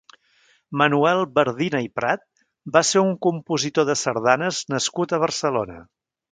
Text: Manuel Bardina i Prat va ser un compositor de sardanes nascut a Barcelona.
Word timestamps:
Manuel 0.81 1.21
Bardina 1.35 1.81
i 1.89 1.91
Prat 1.99 2.25
va 2.79 2.83
ser 2.93 3.05
un 3.11 3.13
compositor 3.27 3.89
de 3.93 3.99
sardanes 4.07 4.65
nascut 4.77 5.15
a 5.21 5.25
Barcelona. 5.29 5.81